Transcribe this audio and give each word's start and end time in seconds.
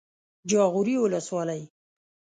جاغوري 0.49 0.95
ولسوالۍ 0.99 1.61